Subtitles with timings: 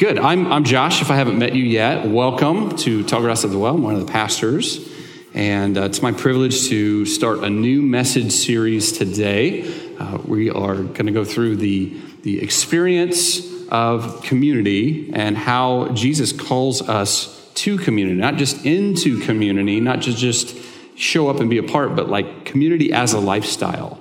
[0.00, 0.18] Good.
[0.18, 1.02] I'm, I'm Josh.
[1.02, 3.74] If I haven't met you yet, welcome to Tallgrass of the Well.
[3.74, 4.88] I'm one of the pastors.
[5.34, 9.70] And uh, it's my privilege to start a new message series today.
[9.98, 16.32] Uh, we are going to go through the, the experience of community and how Jesus
[16.32, 20.56] calls us to community, not just into community, not just, just
[20.96, 24.00] show up and be a part, but like community as a lifestyle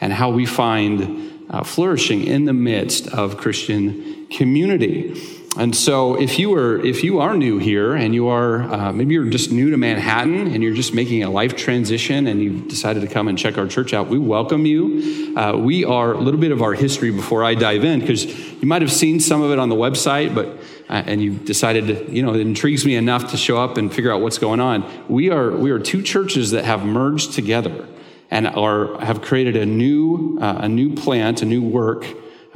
[0.00, 5.35] and how we find uh, flourishing in the midst of Christian community.
[5.58, 9.14] And so, if you are if you are new here and you are uh, maybe
[9.14, 13.00] you're just new to Manhattan and you're just making a life transition and you've decided
[13.00, 15.34] to come and check our church out, we welcome you.
[15.34, 18.68] Uh, we are a little bit of our history before I dive in because you
[18.68, 20.46] might have seen some of it on the website, but
[20.90, 23.90] uh, and you decided to, you know it intrigues me enough to show up and
[23.90, 24.84] figure out what's going on.
[25.08, 27.88] We are we are two churches that have merged together
[28.30, 32.04] and are have created a new uh, a new plant, a new work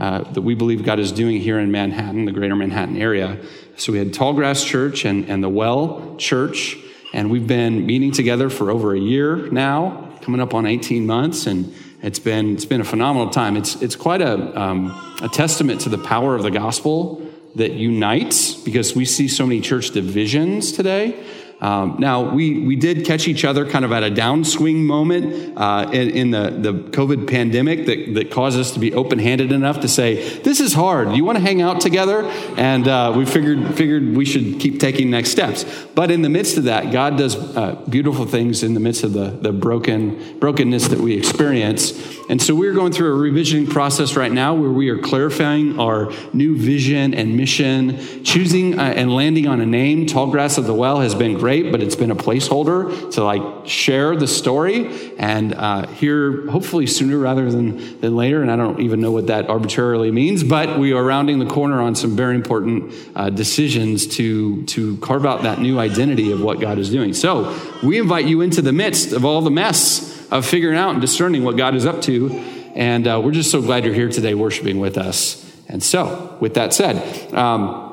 [0.00, 3.38] uh, that we believe God is doing here in Manhattan, the greater Manhattan area.
[3.76, 6.78] So we had Tallgrass Church and, and the Well Church,
[7.12, 11.46] and we've been meeting together for over a year now, coming up on 18 months,
[11.46, 13.58] and it's been, it's been a phenomenal time.
[13.58, 17.20] It's, it's quite a, um, a testament to the power of the gospel
[17.56, 21.22] that unites because we see so many church divisions today.
[21.60, 25.90] Um, now, we, we did catch each other kind of at a downswing moment uh,
[25.92, 29.80] in, in, the, the COVID pandemic that, that caused us to be open handed enough
[29.80, 31.14] to say, This is hard.
[31.14, 32.24] You want to hang out together?
[32.56, 35.64] And uh, we figured, figured we should keep taking next steps.
[35.94, 39.12] But in the midst of that, God does uh, beautiful things in the midst of
[39.12, 41.92] the, the broken, brokenness that we experience.
[42.30, 46.12] And so we're going through a revisioning process right now where we are clarifying our
[46.32, 48.22] new vision and mission.
[48.22, 51.82] Choosing uh, and landing on a name, Tallgrass of the Well, has been great, but
[51.82, 57.50] it's been a placeholder to like share the story and uh, hear hopefully sooner rather
[57.50, 58.42] than, than later.
[58.42, 61.80] And I don't even know what that arbitrarily means, but we are rounding the corner
[61.80, 66.60] on some very important uh, decisions to, to carve out that new identity of what
[66.60, 67.12] God is doing.
[67.14, 71.00] So we invite you into the midst of all the mess of figuring out and
[71.00, 72.30] discerning what God is up to.
[72.74, 75.44] And uh, we're just so glad you're here today worshiping with us.
[75.68, 77.89] And so, with that said, um,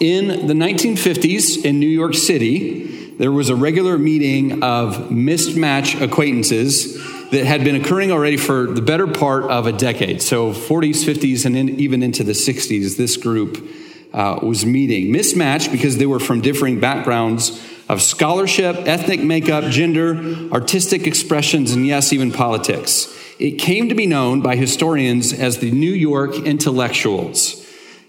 [0.00, 6.94] in the 1950s in New York City, there was a regular meeting of mismatch acquaintances
[7.30, 10.20] that had been occurring already for the better part of a decade.
[10.20, 13.64] So, 40s, 50s, and in, even into the 60s, this group
[14.12, 15.12] uh, was meeting.
[15.12, 20.16] Mismatched because they were from differing backgrounds of scholarship, ethnic makeup, gender,
[20.52, 23.12] artistic expressions, and yes, even politics.
[23.38, 27.63] It came to be known by historians as the New York intellectuals.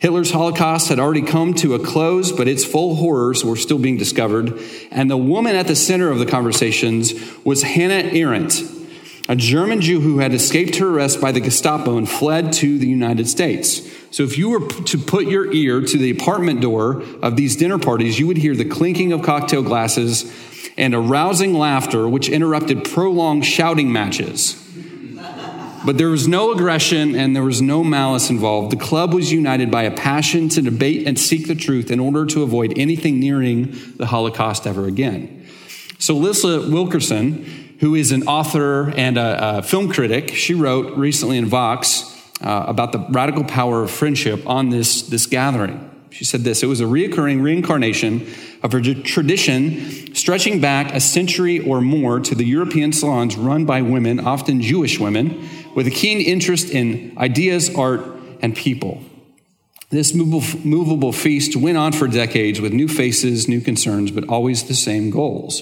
[0.05, 3.97] Hitler's Holocaust had already come to a close, but its full horrors were still being
[3.97, 4.61] discovered.
[4.91, 8.61] And the woman at the center of the conversations was Hannah Arendt,
[9.27, 12.85] a German Jew who had escaped her arrest by the Gestapo and fled to the
[12.85, 13.81] United States.
[14.11, 17.79] So, if you were to put your ear to the apartment door of these dinner
[17.79, 20.31] parties, you would hear the clinking of cocktail glasses
[20.77, 24.64] and a rousing laughter which interrupted prolonged shouting matches.
[25.85, 28.71] But there was no aggression and there was no malice involved.
[28.71, 32.25] The club was united by a passion to debate and seek the truth in order
[32.25, 35.45] to avoid anything nearing the Holocaust ever again.
[35.99, 41.37] So, Lisa Wilkinson, who is an author and a, a film critic, she wrote recently
[41.37, 45.91] in Vox uh, about the radical power of friendship on this, this gathering.
[46.09, 48.25] She said this it was a reoccurring reincarnation
[48.63, 53.81] of a tradition stretching back a century or more to the European salons run by
[53.81, 58.01] women, often Jewish women, with a keen interest in ideas, art,
[58.41, 59.03] and people.
[59.91, 64.73] This movable, feast went on for decades with new faces, new concerns, but always the
[64.73, 65.61] same goals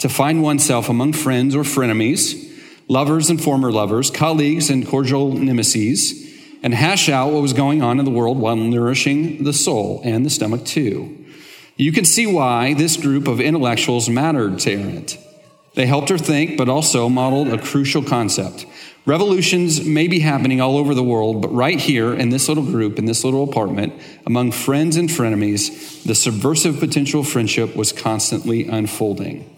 [0.00, 2.50] to find oneself among friends or frenemies,
[2.88, 6.28] lovers and former lovers, colleagues and cordial nemesis,
[6.62, 10.24] and hash out what was going on in the world while nourishing the soul and
[10.26, 11.16] the stomach too.
[11.76, 15.18] You can see why this group of intellectuals mattered to Arendt.
[15.74, 18.66] They helped her think, but also modeled a crucial concept.
[19.06, 22.98] Revolutions may be happening all over the world, but right here in this little group,
[22.98, 23.94] in this little apartment,
[24.26, 29.56] among friends and frenemies, the subversive potential friendship was constantly unfolding.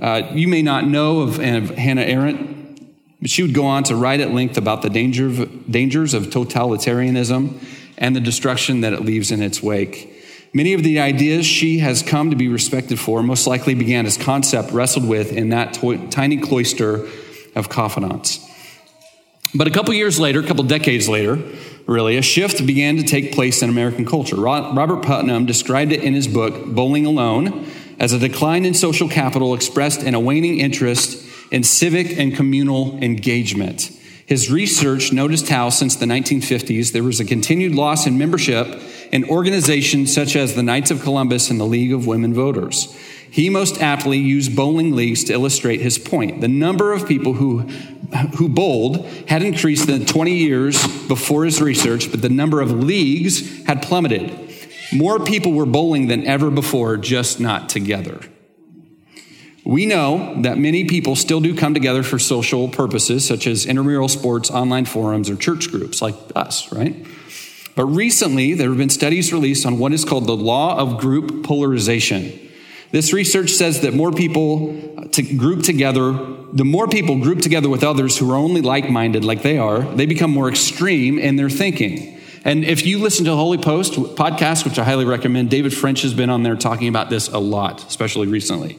[0.00, 2.80] Uh, you may not know of, of, Hannah Arendt,
[3.20, 6.24] but she would go on to write at length about the danger of, dangers of
[6.24, 7.64] totalitarianism
[7.96, 10.12] and the destruction that it leaves in its wake.
[10.52, 14.18] Many of the ideas she has come to be respected for most likely began as
[14.18, 17.06] concept wrestled with in that to- tiny cloister
[17.54, 18.45] of confidants.
[19.54, 21.38] But a couple years later, a couple decades later,
[21.86, 24.36] really, a shift began to take place in American culture.
[24.36, 27.66] Robert Putnam described it in his book, Bowling Alone,
[27.98, 32.98] as a decline in social capital expressed in a waning interest in civic and communal
[33.02, 33.90] engagement.
[34.26, 38.66] His research noticed how, since the 1950s, there was a continued loss in membership
[39.12, 42.94] in organizations such as the Knights of Columbus and the League of Women Voters.
[43.30, 46.40] He most aptly used bowling leagues to illustrate his point.
[46.40, 47.60] The number of people who,
[48.36, 53.64] who bowled had increased in 20 years before his research, but the number of leagues
[53.64, 54.32] had plummeted.
[54.92, 58.20] More people were bowling than ever before, just not together.
[59.64, 64.06] We know that many people still do come together for social purposes, such as intramural
[64.08, 67.04] sports, online forums, or church groups like us, right?
[67.74, 71.44] But recently, there have been studies released on what is called the law of group
[71.44, 72.45] polarization.
[72.92, 76.12] This research says that more people uh, to group together,
[76.52, 79.80] the more people group together with others who are only like minded like they are,
[79.80, 82.20] they become more extreme in their thinking.
[82.44, 86.02] And if you listen to the Holy Post podcast, which I highly recommend, David French
[86.02, 88.78] has been on there talking about this a lot, especially recently.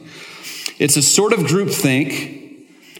[0.78, 2.38] It's a sort of group think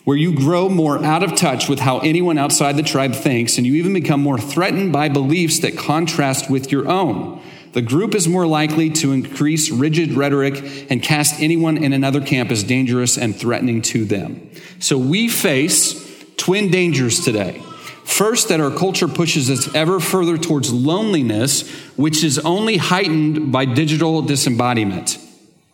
[0.05, 3.67] where you grow more out of touch with how anyone outside the tribe thinks, and
[3.67, 7.38] you even become more threatened by beliefs that contrast with your own.
[7.73, 12.51] The group is more likely to increase rigid rhetoric and cast anyone in another camp
[12.51, 14.51] as dangerous and threatening to them.
[14.79, 17.63] So we face twin dangers today.
[18.05, 23.67] First, that our culture pushes us ever further towards loneliness, which is only heightened by
[23.67, 25.19] digital disembodiment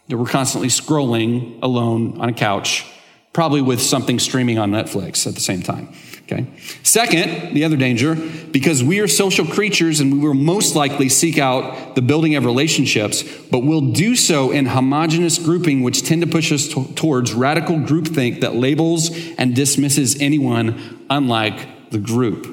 [0.08, 2.84] that we're constantly scrolling alone on a couch,
[3.34, 5.88] probably with something streaming on Netflix at the same time.
[6.22, 6.46] Okay.
[6.82, 11.36] Second, the other danger, because we are social creatures and we will most likely seek
[11.36, 16.26] out the building of relationships, but we'll do so in homogenous grouping, which tend to
[16.26, 22.48] push us to- towards radical groupthink that labels and dismisses anyone unlike the group.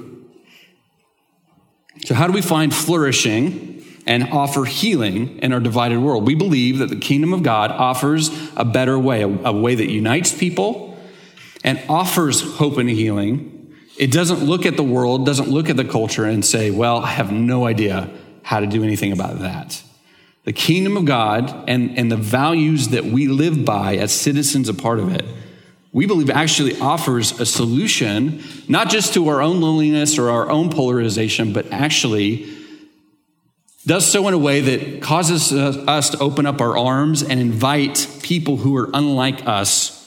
[2.05, 6.25] So, how do we find flourishing and offer healing in our divided world.
[6.25, 9.89] We believe that the kingdom of God offers a better way, a, a, way that
[9.89, 10.97] unites people
[11.63, 13.75] and offers hope and healing.
[13.97, 17.09] It doesn't look at the world, doesn't look at the culture and say, well, I
[17.09, 18.09] have no idea
[18.43, 19.83] how to do anything about that.
[20.43, 24.73] The kingdom of God and, and the values that we live by as citizens, a
[24.73, 25.23] part of it,
[25.93, 30.71] we believe actually offers a solution, not just to our own loneliness or our own
[30.71, 32.49] polarization, but actually
[33.85, 37.39] does so in a way that causes uh, us to open up our arms and
[37.39, 39.97] invite people who are unlike us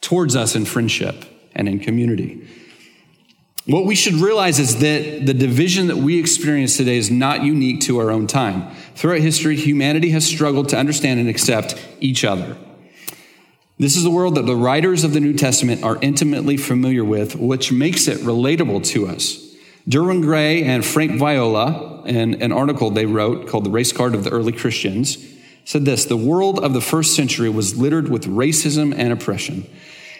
[0.00, 1.24] towards us in friendship
[1.54, 2.48] and in community.
[3.66, 7.82] What we should realize is that the division that we experience today is not unique
[7.82, 8.74] to our own time.
[8.94, 12.56] Throughout history, humanity has struggled to understand and accept each other.
[13.78, 17.36] This is a world that the writers of the New Testament are intimately familiar with,
[17.36, 19.38] which makes it relatable to us.
[19.88, 24.30] Derwin Gray and Frank Viola, an article they wrote called The Race Card of the
[24.30, 25.18] Early Christians,
[25.64, 29.66] said this The world of the first century was littered with racism and oppression.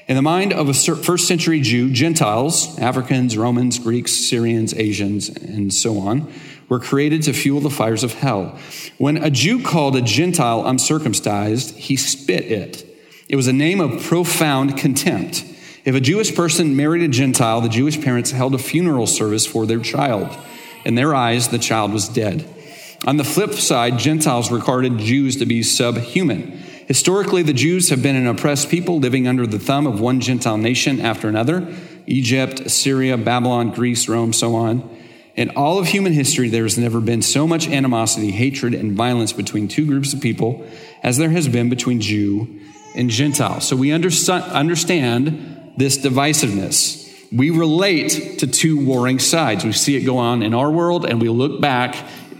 [0.08, 5.72] In the mind of a first century Jew, Gentiles, Africans, Romans, Greeks, Syrians, Asians, and
[5.72, 6.32] so on,
[6.68, 8.58] were created to fuel the fires of hell.
[8.98, 12.86] When a Jew called a Gentile uncircumcised, he spit it.
[13.28, 15.44] It was a name of profound contempt.
[15.84, 19.66] If a Jewish person married a Gentile, the Jewish parents held a funeral service for
[19.66, 20.36] their child.
[20.84, 22.48] In their eyes, the child was dead.
[23.06, 26.58] On the flip side, Gentiles regarded Jews to be subhuman.
[26.86, 30.58] Historically, the Jews have been an oppressed people living under the thumb of one Gentile
[30.58, 31.72] nation after another
[32.06, 34.98] Egypt, Syria, Babylon, Greece, Rome, so on.
[35.36, 39.32] In all of human history, there has never been so much animosity, hatred, and violence
[39.32, 40.66] between two groups of people
[41.02, 42.60] as there has been between Jew
[42.94, 43.60] and Gentile.
[43.60, 46.99] So we understand this divisiveness.
[47.32, 49.64] We relate to two warring sides.
[49.64, 51.94] We see it go on in our world, and we look back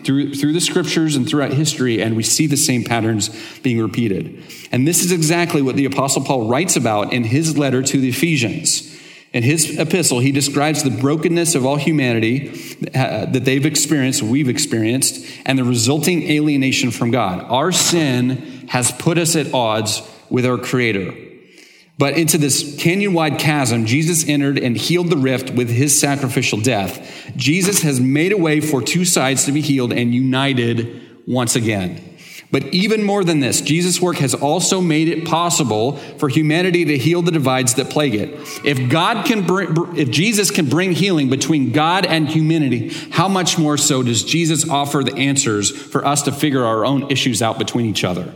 [0.05, 3.31] through, through the scriptures and throughout history, and we see the same patterns
[3.61, 4.43] being repeated.
[4.73, 8.09] And this is exactly what the Apostle Paul writes about in his letter to the
[8.09, 8.99] Ephesians.
[9.33, 12.51] In his epistle, he describes the brokenness of all humanity
[12.93, 17.45] uh, that they've experienced, we've experienced, and the resulting alienation from God.
[17.45, 21.30] Our sin has put us at odds with our Creator.
[22.01, 26.59] But into this canyon wide chasm, Jesus entered and healed the rift with his sacrificial
[26.59, 27.31] death.
[27.37, 32.03] Jesus has made a way for two sides to be healed and united once again.
[32.51, 36.97] But even more than this, Jesus' work has also made it possible for humanity to
[36.97, 38.31] heal the divides that plague it.
[38.65, 43.59] If God can bring, if Jesus can bring healing between God and humanity, how much
[43.59, 47.59] more so does Jesus offer the answers for us to figure our own issues out
[47.59, 48.35] between each other?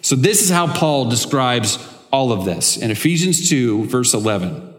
[0.00, 1.76] So this is how Paul describes
[2.14, 4.73] all of this in Ephesians 2, verse 11.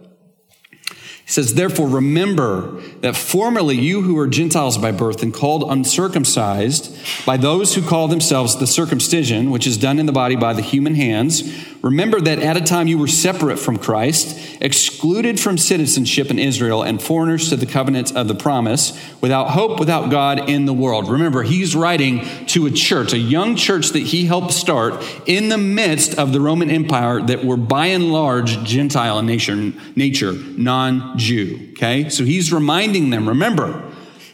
[1.25, 6.95] He says, Therefore, remember that formerly you who were Gentiles by birth and called uncircumcised
[7.25, 10.61] by those who call themselves the circumcision, which is done in the body by the
[10.61, 11.41] human hands,
[11.85, 16.81] Remember that at a time you were separate from Christ, excluded from citizenship in Israel,
[16.81, 21.07] and foreigners to the covenants of the promise, without hope, without God in the world.
[21.07, 25.59] Remember, he's writing to a church, a young church that he helped start in the
[25.59, 29.55] midst of the Roman Empire that were by and large Gentile in nature,
[29.95, 31.69] nature non Jew.
[31.71, 32.09] Okay?
[32.09, 33.83] So he's reminding them remember,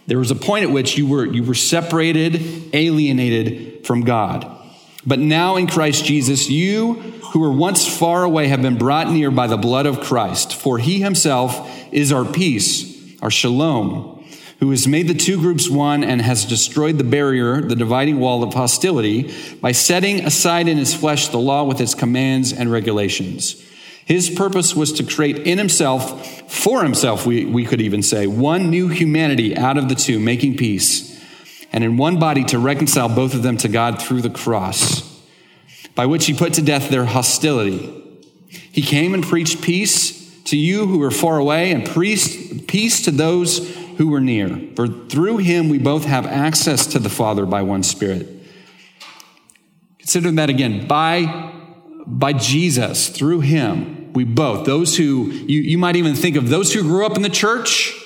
[0.07, 4.45] there was a point at which you were, you were separated, alienated from God.
[5.05, 6.93] But now in Christ Jesus, you
[7.31, 10.77] who were once far away have been brought near by the blood of Christ, for
[10.77, 14.23] he himself is our peace, our shalom,
[14.59, 18.43] who has made the two groups one and has destroyed the barrier, the dividing wall
[18.43, 23.65] of hostility, by setting aside in his flesh the law with its commands and regulations.
[24.11, 28.69] His purpose was to create in himself, for himself, we, we could even say, one
[28.69, 31.17] new humanity out of the two, making peace,
[31.71, 35.09] and in one body to reconcile both of them to God through the cross
[35.95, 38.19] by which he put to death their hostility.
[38.49, 43.73] He came and preached peace to you who were far away and peace to those
[43.95, 44.59] who were near.
[44.75, 48.27] For through him we both have access to the Father by one Spirit.
[49.99, 50.85] Consider that again.
[50.85, 51.53] By,
[52.05, 56.73] by Jesus, through him, we both, those who, you, you might even think of those
[56.73, 57.97] who grew up in the church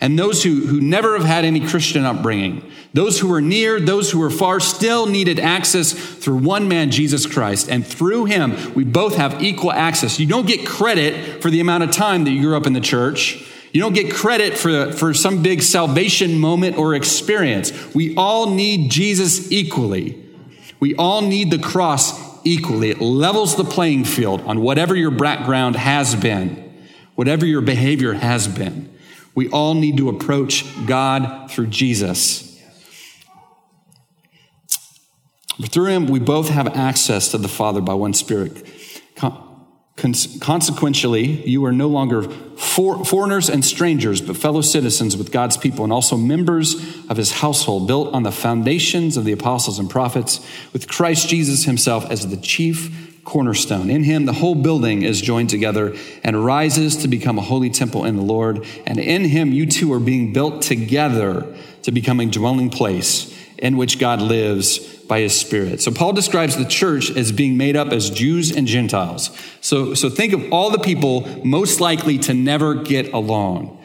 [0.00, 4.10] and those who, who never have had any Christian upbringing, those who are near, those
[4.10, 7.68] who are far, still needed access through one man, Jesus Christ.
[7.70, 10.20] And through him, we both have equal access.
[10.20, 12.80] You don't get credit for the amount of time that you grew up in the
[12.80, 13.42] church.
[13.72, 17.94] You don't get credit for, for some big salvation moment or experience.
[17.94, 20.22] We all need Jesus equally.
[20.80, 22.90] We all need the cross equally.
[22.90, 26.72] It levels the playing field on whatever your background has been,
[27.14, 28.94] whatever your behavior has been.
[29.34, 32.44] We all need to approach God through Jesus.
[35.58, 38.66] But Through him, we both have access to the Father by one Spirit.
[39.96, 45.84] Consequentially, you are no longer for, foreigners and strangers, but fellow citizens with God's people
[45.84, 46.74] and also members
[47.08, 51.64] of his household, built on the foundations of the apostles and prophets, with Christ Jesus
[51.64, 53.88] himself as the chief cornerstone.
[53.88, 58.04] In him, the whole building is joined together and rises to become a holy temple
[58.04, 58.66] in the Lord.
[58.86, 63.76] And in him, you two are being built together to become a dwelling place in
[63.76, 65.80] which God lives by his spirit.
[65.80, 69.30] So Paul describes the church as being made up as Jews and Gentiles.
[69.60, 73.76] So, so think of all the people most likely to never get along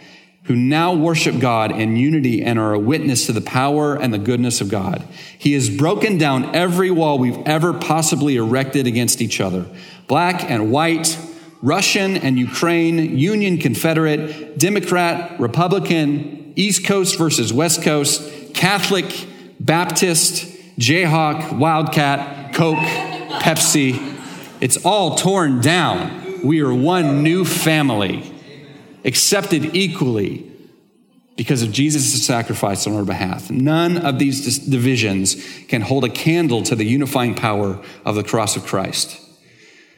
[0.45, 4.17] who now worship God in unity and are a witness to the power and the
[4.17, 5.07] goodness of God.
[5.37, 9.65] He has broken down every wall we've ever possibly erected against each other
[10.07, 11.17] black and white,
[11.61, 19.05] Russian and Ukraine, Union, Confederate, Democrat, Republican, East Coast versus West Coast, Catholic,
[19.65, 20.45] Baptist,
[20.79, 24.17] Jayhawk, Wildcat, Coke, Pepsi.
[24.59, 26.41] It's all torn down.
[26.43, 28.33] We are one new family
[29.05, 30.47] accepted equally
[31.35, 33.51] because of Jesus' sacrifice on our behalf.
[33.51, 35.35] None of these divisions
[35.67, 39.19] can hold a candle to the unifying power of the cross of Christ.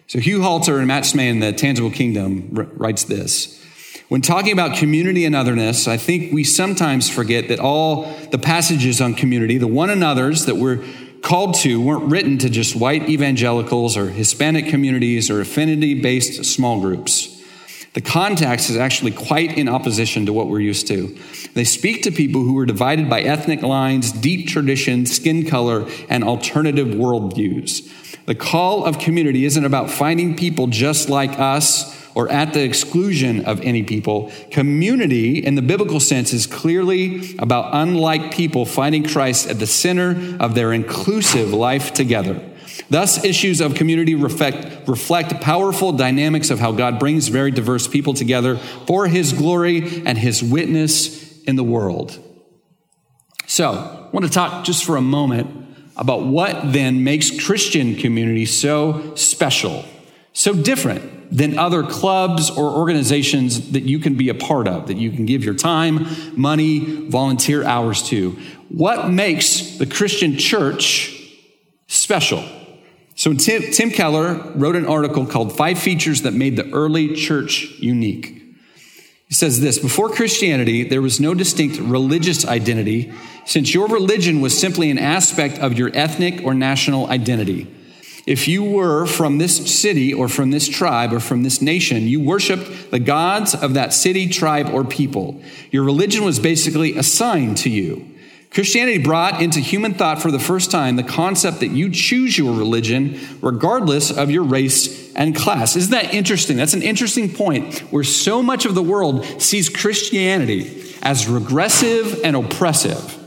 [0.08, 3.63] So Hugh Halter and Matt Smay in The Tangible Kingdom writes this.
[4.10, 9.02] When talking about community and otherness, I think we sometimes forget that all the passages
[9.02, 10.84] on community, the one another's that we're
[11.22, 16.82] called to, weren't written to just white evangelicals or Hispanic communities or affinity based small
[16.82, 17.30] groups.
[17.94, 21.16] The context is actually quite in opposition to what we're used to.
[21.54, 26.24] They speak to people who are divided by ethnic lines, deep traditions, skin color, and
[26.24, 27.88] alternative worldviews.
[28.26, 33.46] The call of community isn't about finding people just like us or at the exclusion
[33.46, 34.32] of any people.
[34.52, 40.38] Community, in the biblical sense, is clearly about unlike people finding Christ at the center
[40.40, 42.42] of their inclusive life together.
[42.90, 48.14] Thus, issues of community reflect, reflect powerful dynamics of how God brings very diverse people
[48.14, 52.20] together for his glory and his witness in the world.
[53.46, 55.64] So, I want to talk just for a moment
[55.96, 59.86] about what then makes Christian community so special,
[60.32, 64.98] so different than other clubs or organizations that you can be a part of, that
[64.98, 68.38] you can give your time, money, volunteer hours to.
[68.70, 71.20] What makes the Christian church
[71.88, 72.44] special?
[73.16, 77.66] So Tim, Tim Keller wrote an article called Five Features That Made the Early Church
[77.80, 78.44] Unique.
[79.28, 83.14] He says this Before Christianity, there was no distinct religious identity,
[83.46, 87.68] since your religion was simply an aspect of your ethnic or national identity.
[88.26, 92.22] If you were from this city or from this tribe or from this nation, you
[92.22, 95.42] worshiped the gods of that city, tribe, or people.
[95.72, 98.08] Your religion was basically assigned to you.
[98.50, 102.56] Christianity brought into human thought for the first time the concept that you choose your
[102.56, 105.76] religion regardless of your race and class.
[105.76, 106.56] Isn't that interesting?
[106.56, 112.36] That's an interesting point where so much of the world sees Christianity as regressive and
[112.36, 113.23] oppressive.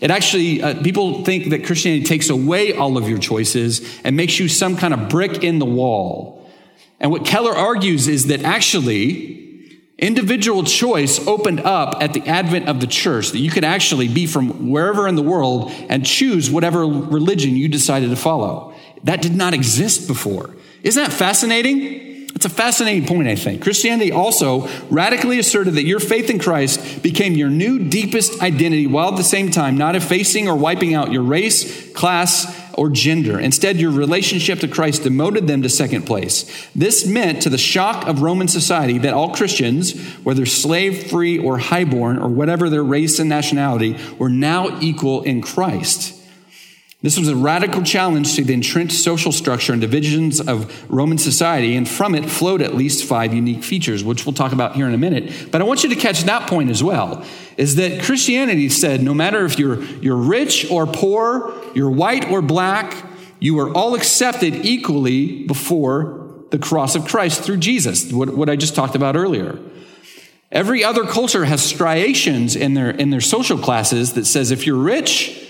[0.00, 4.38] It actually, uh, people think that Christianity takes away all of your choices and makes
[4.38, 6.50] you some kind of brick in the wall.
[7.00, 9.36] And what Keller argues is that actually,
[9.98, 14.26] Individual choice opened up at the advent of the church, that you could actually be
[14.26, 18.74] from wherever in the world and choose whatever religion you decided to follow.
[19.04, 20.54] That did not exist before.
[20.82, 22.05] Isn't that fascinating?
[22.36, 23.62] It's a fascinating point, I think.
[23.62, 29.08] Christianity also radically asserted that your faith in Christ became your new deepest identity while
[29.08, 33.40] at the same time not effacing or wiping out your race, class, or gender.
[33.40, 36.68] Instead, your relationship to Christ demoted them to second place.
[36.74, 41.56] This meant, to the shock of Roman society, that all Christians, whether slave free or
[41.56, 46.15] highborn or whatever their race and nationality, were now equal in Christ.
[47.02, 51.76] This was a radical challenge to the entrenched social structure and divisions of Roman society,
[51.76, 54.94] and from it flowed at least five unique features, which we'll talk about here in
[54.94, 55.48] a minute.
[55.52, 57.24] But I want you to catch that point as well
[57.56, 62.42] is that Christianity said no matter if you're, you're rich or poor, you're white or
[62.42, 62.94] black,
[63.40, 68.56] you are all accepted equally before the cross of Christ through Jesus, what, what I
[68.56, 69.58] just talked about earlier.
[70.50, 74.76] Every other culture has striations in their, in their social classes that says if you're
[74.76, 75.45] rich,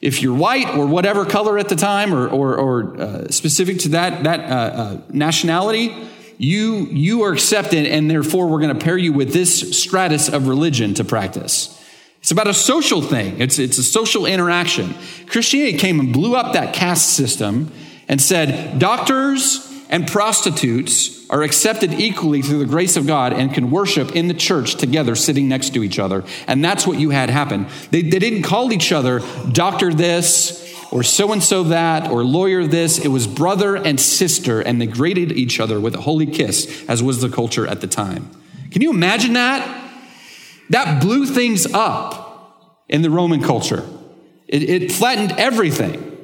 [0.00, 3.88] if you're white or whatever color at the time or, or, or uh, specific to
[3.90, 5.94] that, that uh, uh, nationality,
[6.38, 10.46] you, you are accepted and therefore we're going to pair you with this stratus of
[10.46, 11.74] religion to practice.
[12.20, 13.40] It's about a social thing.
[13.40, 14.94] It's, it's a social interaction.
[15.26, 17.72] Christianity came and blew up that caste system
[18.06, 23.70] and said doctors and prostitutes are accepted equally through the grace of God and can
[23.70, 26.24] worship in the church together, sitting next to each other.
[26.46, 27.66] And that's what you had happen.
[27.90, 29.20] They, they didn't call each other
[29.52, 32.98] doctor this or so and so that or lawyer this.
[32.98, 37.02] It was brother and sister, and they graded each other with a holy kiss, as
[37.02, 38.30] was the culture at the time.
[38.70, 39.90] Can you imagine that?
[40.70, 43.86] That blew things up in the Roman culture.
[44.46, 46.17] It, it flattened everything.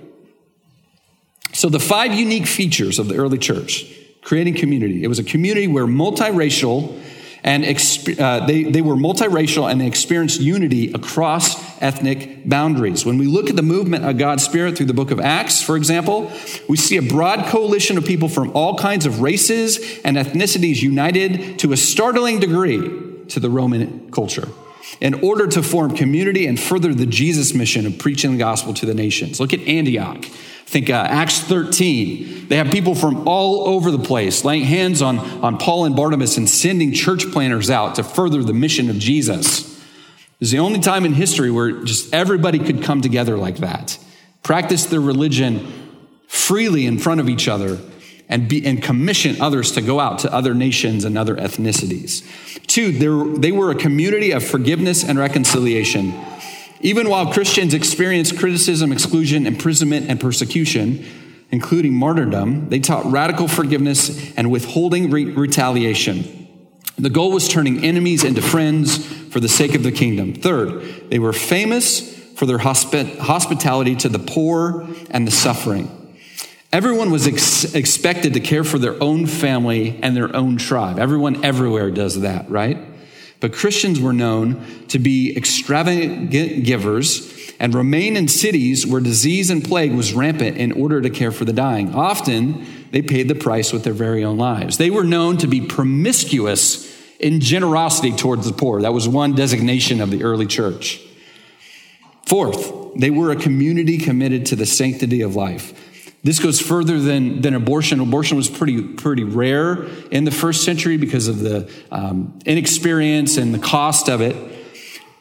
[1.65, 3.87] So, the five unique features of the early church
[4.21, 5.03] creating community.
[5.03, 7.01] It was a community where multiracial
[7.43, 13.07] and uh, they, they were multiracial and they experienced unity across ethnic boundaries.
[13.07, 15.79] When we look at the movement of God's Spirit through the book of Acts, for
[15.79, 16.31] example,
[16.69, 21.59] we see a broad coalition of people from all kinds of races and ethnicities united
[21.61, 24.49] to a startling degree to the Roman culture
[25.01, 28.85] in order to form community and further the Jesus mission of preaching the gospel to
[28.85, 29.41] the nations.
[29.41, 30.27] Look at Antioch.
[30.75, 32.49] Think uh, Acts 13.
[32.49, 36.37] They have people from all over the place laying hands on, on Paul and Barnabas
[36.37, 39.81] and sending church planners out to further the mission of Jesus.
[40.41, 43.97] It's the only time in history where just everybody could come together like that,
[44.43, 45.65] practice their religion
[46.27, 47.79] freely in front of each other,
[48.29, 52.27] and, be, and commission others to go out to other nations and other ethnicities.
[52.67, 52.91] Two,
[53.39, 56.13] they were a community of forgiveness and reconciliation.
[56.85, 61.03] Even while Christians experienced criticism, exclusion, imprisonment, and persecution,
[61.51, 66.47] including martyrdom, they taught radical forgiveness and withholding re- retaliation.
[66.99, 68.99] The goal was turning enemies into friends
[69.33, 70.35] for the sake of the kingdom.
[70.35, 75.89] Third, they were famous for their hospi- hospitality to the poor and the suffering.
[76.71, 80.99] Everyone was ex- expected to care for their own family and their own tribe.
[80.99, 82.77] Everyone everywhere does that, right?
[83.45, 89.63] But Christians were known to be extravagant givers and remain in cities where disease and
[89.63, 91.95] plague was rampant in order to care for the dying.
[91.95, 94.79] Often, they paid the price with their very own lives.
[94.79, 98.81] They were known to be promiscuous in generosity towards the poor.
[98.81, 101.03] That was one designation of the early church.
[102.25, 105.84] Fourth, they were a community committed to the sanctity of life.
[106.25, 108.01] This goes further than, than abortion.
[108.01, 113.55] Abortion was pretty, pretty rare in the first century because of the um, inexperience and
[113.55, 114.35] the cost of it.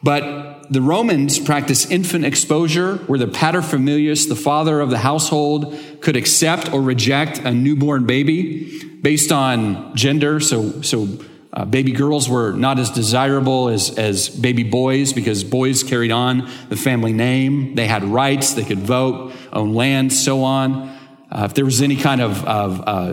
[0.02, 6.16] But the Romans practiced infant exposure, where the paterfamilias, the father of the household, could
[6.16, 10.40] accept or reject a newborn baby based on gender.
[10.40, 11.06] So, so
[11.52, 16.50] uh, baby girls were not as desirable as, as baby boys because boys carried on
[16.68, 17.74] the family name.
[17.74, 20.93] They had rights, they could vote, own land, so on.
[21.34, 23.12] Uh, if there was any kind of, of uh,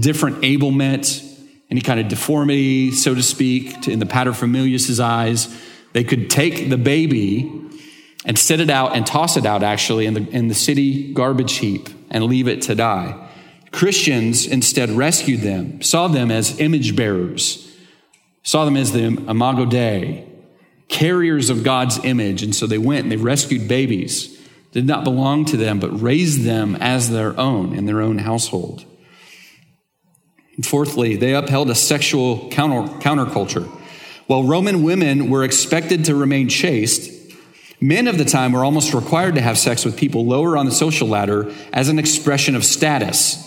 [0.00, 1.22] different ablement,
[1.70, 5.54] any kind of deformity, so to speak, to, in the paterfamilias' eyes,
[5.92, 7.52] they could take the baby
[8.24, 11.56] and set it out and toss it out actually in the, in the city garbage
[11.56, 13.28] heap and leave it to die.
[13.70, 17.76] Christians instead rescued them, saw them as image bearers,
[18.42, 20.26] saw them as the imago Dei,
[20.88, 22.42] carriers of God's image.
[22.42, 24.37] And so they went and they rescued babies,
[24.72, 28.84] did not belong to them, but raised them as their own in their own household.
[30.56, 33.66] And fourthly, they upheld a sexual counter, counterculture.
[34.26, 37.10] While Roman women were expected to remain chaste,
[37.80, 40.72] men of the time were almost required to have sex with people lower on the
[40.72, 43.44] social ladder as an expression of status.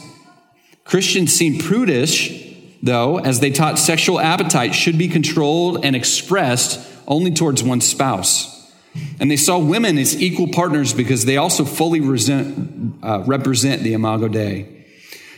[0.85, 7.31] Christians seemed prudish, though, as they taught sexual appetite should be controlled and expressed only
[7.31, 8.60] towards one's spouse.
[9.19, 13.93] And they saw women as equal partners because they also fully resent, uh, represent the
[13.93, 14.85] Imago Dei.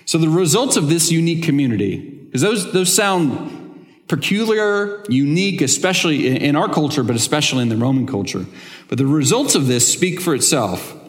[0.05, 3.61] So the results of this unique community, because those, those sound
[4.07, 8.45] peculiar, unique, especially in our culture, but especially in the Roman culture.
[8.89, 10.99] But the results of this speak for itself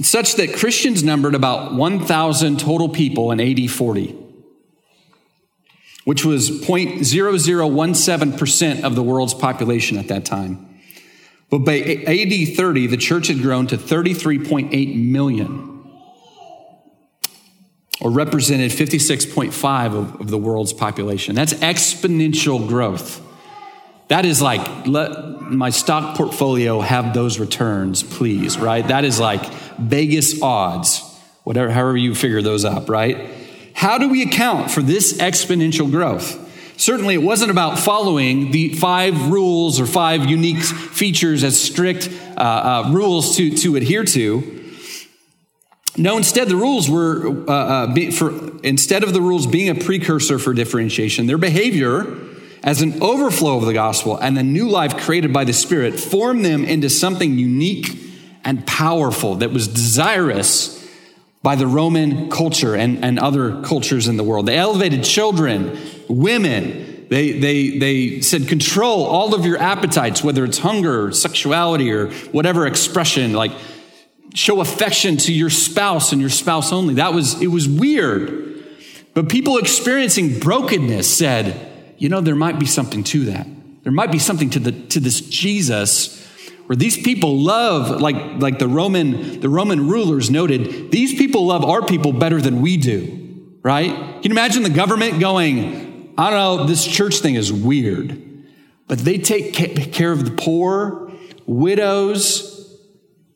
[0.00, 4.14] such that Christians numbered about 1,000 total people in AD 40,
[6.08, 10.80] which was 0.0017% of the world's population at that time.
[11.50, 15.86] But by AD 30, the church had grown to 33.8 million,
[18.00, 21.34] or represented 56.5 of, of the world's population.
[21.34, 23.20] That's exponential growth.
[24.08, 28.88] That is like, let my stock portfolio have those returns, please, right?
[28.88, 29.44] That is like
[29.78, 31.02] Vegas odds,
[31.44, 33.37] whatever, however you figure those up, right?
[33.78, 36.36] How do we account for this exponential growth?
[36.80, 42.40] Certainly, it wasn't about following the five rules or five unique features as strict uh,
[42.40, 44.74] uh, rules to, to adhere to.
[45.96, 50.40] No, instead, the rules were, uh, uh for, instead of the rules being a precursor
[50.40, 52.04] for differentiation, their behavior
[52.64, 56.44] as an overflow of the gospel and the new life created by the Spirit formed
[56.44, 57.96] them into something unique
[58.42, 60.77] and powerful that was desirous
[61.42, 64.46] by the Roman culture and, and other cultures in the world.
[64.46, 67.06] They elevated children, women.
[67.08, 72.10] They, they, they said, control all of your appetites, whether it's hunger, or sexuality, or
[72.32, 73.52] whatever expression, like
[74.34, 76.94] show affection to your spouse and your spouse only.
[76.94, 78.64] That was, it was weird.
[79.14, 83.46] But people experiencing brokenness said, you know, there might be something to that.
[83.84, 86.27] There might be something to, the, to this Jesus
[86.68, 91.64] where these people love, like, like the, Roman, the Roman rulers noted, these people love
[91.64, 93.90] our people better than we do, right?
[93.90, 98.22] Can you imagine the government going, I don't know, this church thing is weird,
[98.86, 101.10] but they take care of the poor,
[101.46, 102.78] widows,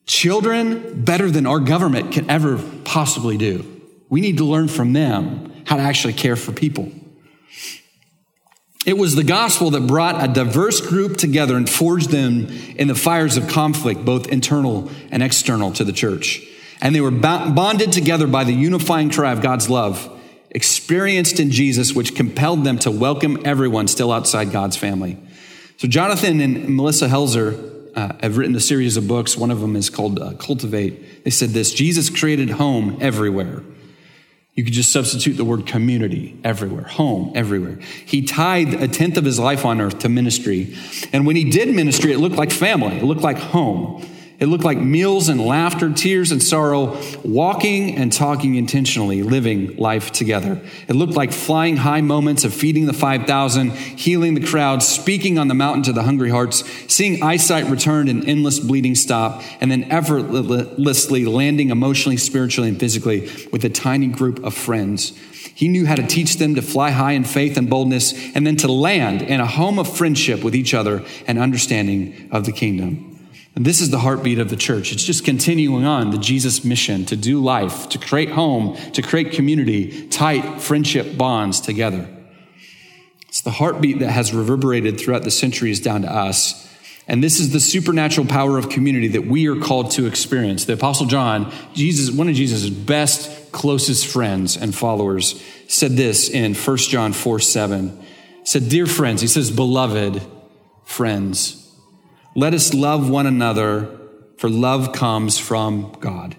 [0.05, 3.65] children better than our government can ever possibly do.
[4.11, 6.93] We need to learn from them how to actually care for people.
[8.85, 12.97] It was the gospel that brought a diverse group together and forged them in the
[12.97, 16.43] fires of conflict, both internal and external to the church.
[16.81, 20.11] And they were bonded together by the unifying cry of God's love,
[20.51, 25.17] experienced in Jesus, which compelled them to welcome everyone still outside God's family.
[25.77, 29.37] So, Jonathan and Melissa Helser uh, have written a series of books.
[29.37, 31.23] One of them is called uh, Cultivate.
[31.25, 33.63] They said this Jesus created home everywhere.
[34.55, 37.77] You could just substitute the word community everywhere, home everywhere.
[38.05, 40.77] He tied a tenth of his life on earth to ministry.
[41.13, 44.07] And when he did ministry, it looked like family, it looked like home.
[44.43, 50.11] It looked like meals and laughter, tears and sorrow, walking and talking intentionally, living life
[50.11, 50.61] together.
[50.89, 55.47] It looked like flying high moments of feeding the 5,000, healing the crowd, speaking on
[55.47, 59.85] the mountain to the hungry hearts, seeing eyesight return and endless bleeding stop, and then
[59.85, 65.17] effortlessly landing emotionally, spiritually, and physically with a tiny group of friends.
[65.55, 68.57] He knew how to teach them to fly high in faith and boldness, and then
[68.57, 73.12] to land in a home of friendship with each other and understanding of the kingdom.
[73.55, 74.93] And this is the heartbeat of the church.
[74.93, 79.33] It's just continuing on the Jesus mission to do life, to create home, to create
[79.33, 82.09] community, tight friendship bonds together.
[83.29, 86.69] It's the heartbeat that has reverberated throughout the centuries down to us.
[87.09, 90.65] And this is the supernatural power of community that we are called to experience.
[90.65, 96.55] The Apostle John, Jesus, one of Jesus' best, closest friends and followers, said this in
[96.55, 98.01] 1 John 4 7.
[98.41, 100.23] He said, Dear friends, he says, beloved
[100.85, 101.62] friends.
[102.35, 103.99] Let us love one another,
[104.39, 106.35] for love comes from God.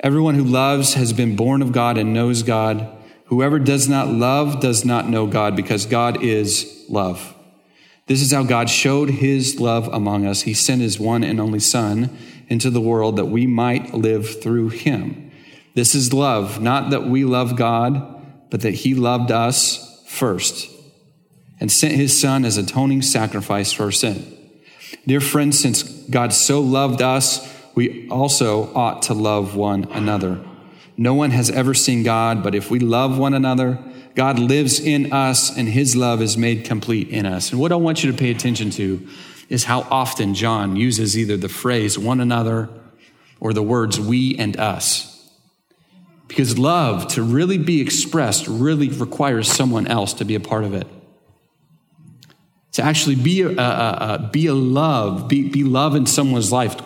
[0.00, 2.88] Everyone who loves has been born of God and knows God.
[3.26, 7.36] Whoever does not love does not know God, because God is love.
[8.06, 10.42] This is how God showed his love among us.
[10.42, 12.10] He sent his one and only Son
[12.48, 15.30] into the world that we might live through him.
[15.74, 20.68] This is love, not that we love God, but that he loved us first
[21.60, 24.38] and sent his Son as atoning sacrifice for our sin.
[25.06, 30.40] Dear friends, since God so loved us, we also ought to love one another.
[30.96, 33.78] No one has ever seen God, but if we love one another,
[34.14, 37.52] God lives in us and his love is made complete in us.
[37.52, 39.06] And what I want you to pay attention to
[39.48, 42.68] is how often John uses either the phrase one another
[43.40, 45.28] or the words we and us.
[46.28, 50.74] Because love, to really be expressed, really requires someone else to be a part of
[50.74, 50.86] it.
[52.80, 56.76] To actually be a, a, a be a love, be, be love in someone's life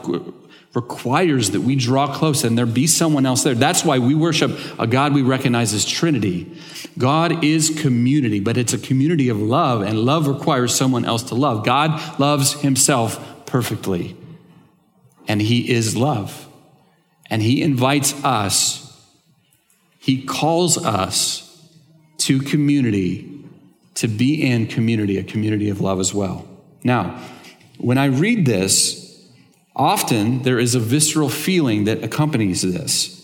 [0.74, 3.54] requires that we draw close and there be someone else there.
[3.54, 6.52] That's why we worship a God we recognize as Trinity.
[6.98, 11.36] God is community, but it's a community of love, and love requires someone else to
[11.36, 11.64] love.
[11.64, 14.16] God loves himself perfectly,
[15.28, 16.48] and he is love.
[17.30, 19.00] And he invites us,
[20.00, 21.70] he calls us
[22.18, 23.33] to community
[23.94, 26.48] to be in community, a community of love as well.
[26.82, 27.20] Now,
[27.78, 29.04] when I read this,
[29.76, 33.20] Often there is a visceral feeling that accompanies this.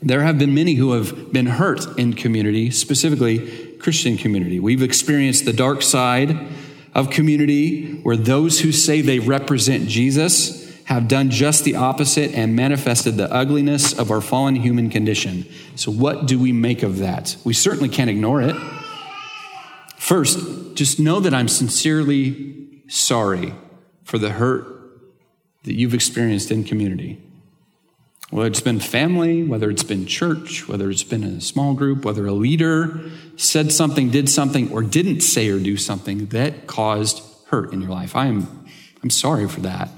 [0.00, 4.60] There have been many who have been hurt in community, specifically Christian community.
[4.60, 6.48] We've experienced the dark side
[6.94, 12.56] of community where those who say they represent Jesus have done just the opposite and
[12.56, 15.44] manifested the ugliness of our fallen human condition.
[15.74, 17.36] So, what do we make of that?
[17.44, 18.56] We certainly can't ignore it.
[20.08, 23.52] First, just know that I'm sincerely sorry
[24.04, 24.64] for the hurt
[25.64, 27.20] that you've experienced in community.
[28.30, 32.26] Whether it's been family, whether it's been church, whether it's been a small group, whether
[32.26, 37.74] a leader said something, did something, or didn't say or do something that caused hurt
[37.74, 38.16] in your life.
[38.16, 38.66] I am
[39.02, 39.90] I'm sorry for that.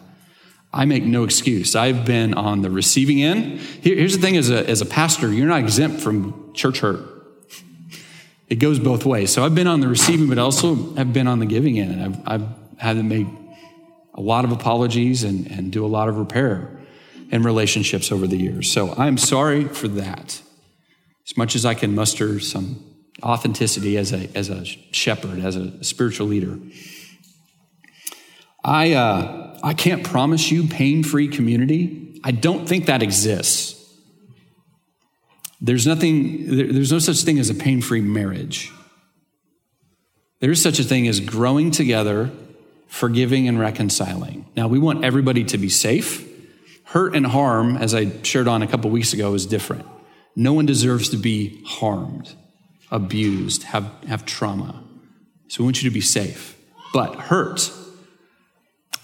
[0.73, 1.77] I make no excuse.
[1.77, 3.61] I've been on the receiving end.
[3.61, 7.20] here's the thing as a, as a pastor, you're not exempt from church hurt.
[8.51, 9.33] It goes both ways.
[9.33, 12.03] So I've been on the receiving, but also have been on the giving end.
[12.03, 13.29] I've, I've had to make
[14.15, 16.69] a lot of apologies and, and do a lot of repair
[17.31, 18.71] in relationships over the years.
[18.71, 20.43] So I'm sorry for that.
[21.29, 22.85] As much as I can muster some
[23.23, 26.59] authenticity as a, as a shepherd, as a spiritual leader.
[28.65, 32.21] I, uh, I can't promise you pain free community.
[32.25, 33.80] I don't think that exists.
[35.61, 38.73] There's nothing, there's no such thing as a pain free marriage.
[40.41, 42.31] There is such a thing as growing together
[42.91, 44.45] forgiving and reconciling.
[44.57, 46.29] Now, we want everybody to be safe.
[46.85, 49.87] Hurt and harm, as I shared on a couple weeks ago, is different.
[50.35, 52.35] No one deserves to be harmed,
[52.91, 54.83] abused, have, have trauma.
[55.47, 56.57] So we want you to be safe.
[56.93, 57.73] But hurt,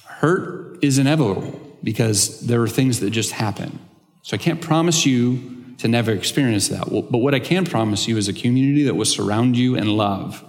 [0.04, 3.78] hurt is inevitable because there are things that just happen.
[4.22, 6.88] So I can't promise you to never experience that.
[6.90, 10.44] But what I can promise you is a community that will surround you in love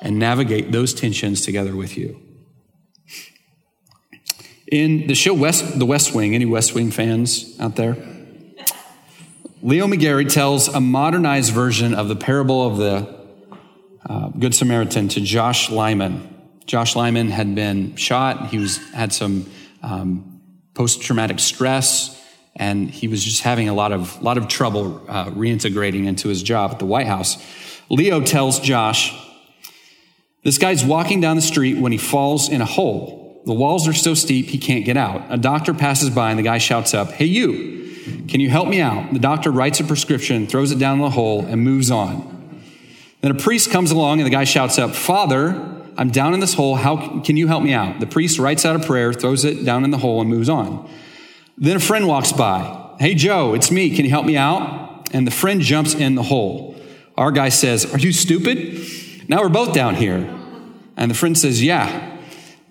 [0.00, 2.20] and navigate those tensions together with you.
[4.70, 7.96] In the show West, The West Wing, any West Wing fans out there?
[9.62, 13.24] Leo McGarry tells a modernized version of the parable of the
[14.06, 16.30] uh, Good Samaritan to Josh Lyman.
[16.66, 18.48] Josh Lyman had been shot.
[18.48, 19.50] He was had some
[19.82, 20.40] um,
[20.74, 22.20] post traumatic stress,
[22.56, 26.42] and he was just having a lot of lot of trouble uh, reintegrating into his
[26.42, 27.42] job at the White House.
[27.90, 29.14] Leo tells Josh,
[30.42, 33.92] "This guy's walking down the street when he falls in a hole." The walls are
[33.92, 35.22] so steep he can't get out.
[35.28, 37.94] A doctor passes by and the guy shouts up, Hey, you,
[38.26, 39.12] can you help me out?
[39.12, 42.62] The doctor writes a prescription, throws it down the hole, and moves on.
[43.20, 46.54] Then a priest comes along and the guy shouts up, Father, I'm down in this
[46.54, 46.74] hole.
[46.74, 48.00] How can you help me out?
[48.00, 50.88] The priest writes out a prayer, throws it down in the hole, and moves on.
[51.56, 52.94] Then a friend walks by.
[52.98, 53.94] Hey, Joe, it's me.
[53.94, 55.08] Can you help me out?
[55.12, 56.76] And the friend jumps in the hole.
[57.16, 58.84] Our guy says, Are you stupid?
[59.28, 60.28] Now we're both down here.
[60.96, 62.18] And the friend says, Yeah.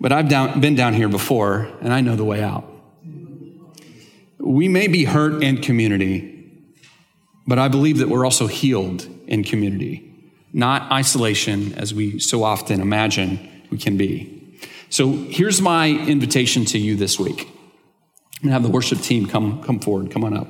[0.00, 2.70] But I've down, been down here before, and I know the way out.
[4.38, 6.52] We may be hurt in community,
[7.46, 10.12] but I believe that we're also healed in community,
[10.52, 13.38] not isolation as we so often imagine
[13.70, 14.58] we can be.
[14.90, 17.53] So here's my invitation to you this week.
[18.44, 20.10] To have the worship team come, come forward.
[20.10, 20.46] Come on up.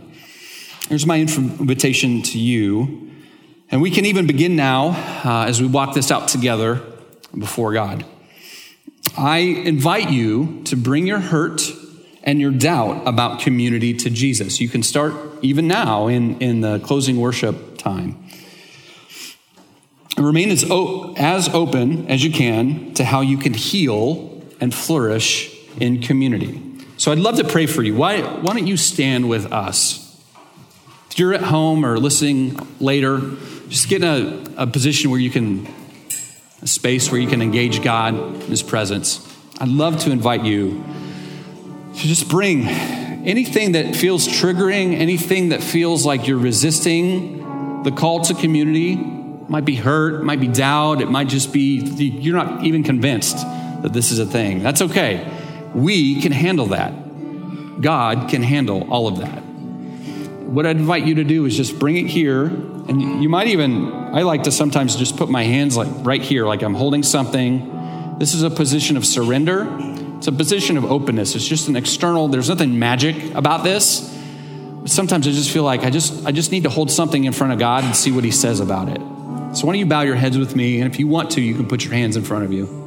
[0.89, 3.13] Here's my invitation to you.
[3.71, 4.89] And we can even begin now
[5.25, 6.83] uh, as we walk this out together
[7.39, 8.05] before God.
[9.17, 11.63] I invite you to bring your hurt
[12.25, 14.61] and your doubt about community to Jesus.
[14.61, 18.29] You can start even now in, in the closing worship time.
[20.17, 20.65] And remain as,
[21.17, 26.74] as open as you can to how you can heal and flourish in community.
[26.97, 27.95] So I'd love to pray for you.
[27.95, 30.01] Why, why don't you stand with us?
[31.11, 33.21] If you're at home or listening later,
[33.69, 34.09] just get in
[34.57, 35.67] a, a position where you can
[36.65, 39.21] a space where you can engage God in His presence.
[39.61, 40.83] I'd love to invite you
[41.95, 48.23] to just bring anything that feels triggering, anything that feels like you're resisting the call
[48.23, 52.65] to community, It might be hurt, might be doubt, it might just be you're not
[52.65, 54.63] even convinced that this is a thing.
[54.63, 55.31] That's okay.
[55.75, 57.81] We can handle that.
[57.81, 59.43] God can handle all of that.
[60.55, 62.45] What I'd invite you to do is just bring it here.
[62.45, 66.47] And you might even, I like to sometimes just put my hands like right here,
[66.47, 68.19] like I'm holding something.
[68.19, 69.67] This is a position of surrender.
[70.19, 71.35] It's a position of openness.
[71.35, 74.11] It's just an external, there's nothing magic about this.
[74.87, 77.55] Sometimes I just feel like I just I just need to hold something in front
[77.55, 79.01] of God and see what he says about it.
[79.57, 80.81] So why don't you bow your heads with me?
[80.81, 82.84] And if you want to, you can put your hands in front of you.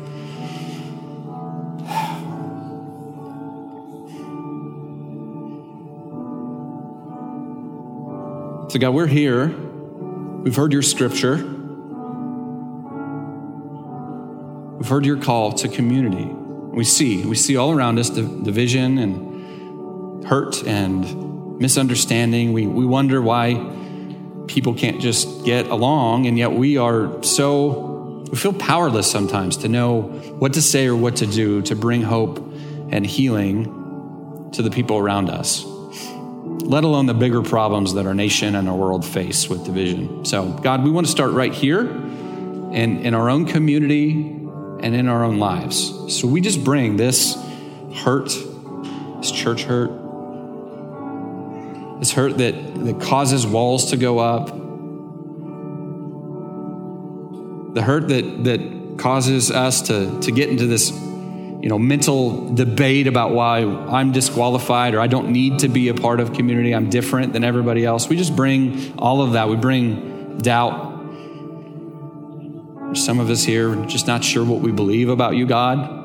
[8.69, 9.47] So, God, we're here.
[9.47, 11.37] We've heard your scripture.
[14.75, 16.25] We've heard your call to community.
[16.25, 22.51] We see, we see all around us division and hurt and misunderstanding.
[22.51, 23.53] We, we wonder why
[24.47, 29.69] people can't just get along, and yet we are so, we feel powerless sometimes to
[29.69, 30.01] know
[30.39, 32.39] what to say or what to do to bring hope
[32.89, 35.65] and healing to the people around us
[36.67, 40.25] let alone the bigger problems that our nation and our world face with division.
[40.25, 45.07] So, God, we want to start right here and in our own community and in
[45.07, 46.19] our own lives.
[46.19, 47.35] So we just bring this
[47.95, 48.29] hurt,
[49.19, 49.91] this church hurt,
[51.99, 52.53] this hurt that,
[52.83, 54.47] that causes walls to go up,
[57.73, 60.91] the hurt that, that causes us to, to get into this
[61.61, 65.93] you know, mental debate about why I'm disqualified or I don't need to be a
[65.93, 66.73] part of community.
[66.73, 68.07] I'm different than everybody else.
[68.07, 69.49] We just bring all of that.
[69.49, 70.95] We bring doubt.
[72.93, 75.95] Some of us here just not sure what we believe about you, God.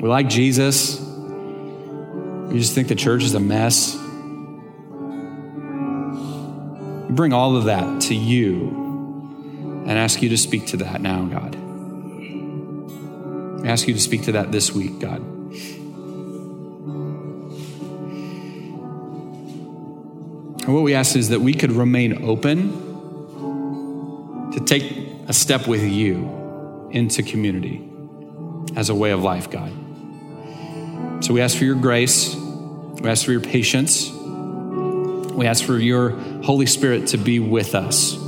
[0.00, 1.00] We like Jesus.
[1.00, 3.94] We just think the church is a mess.
[7.08, 8.80] We bring all of that to you
[9.86, 11.61] and ask you to speak to that now, God.
[13.64, 15.20] I ask you to speak to that this week, God.
[20.64, 22.70] And what we ask is that we could remain open
[24.52, 24.84] to take
[25.28, 27.88] a step with you into community
[28.76, 29.72] as a way of life, God.
[31.24, 36.10] So we ask for your grace, we ask for your patience, we ask for your
[36.42, 38.21] Holy Spirit to be with us.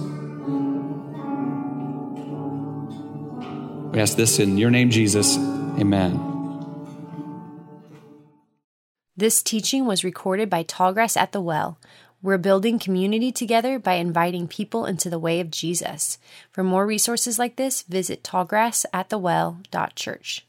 [3.95, 5.39] We ask this in your name, Jesus.
[5.79, 6.19] Amen.
[9.17, 11.79] This teaching was recorded by Tallgrass at the Well.
[12.21, 16.19] We're building community together by inviting people into the way of Jesus.
[16.51, 20.47] For more resources like this, visit tallgrassatthewell.church.